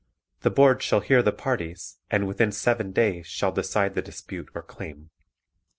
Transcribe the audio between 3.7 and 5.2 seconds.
the dispute or claim.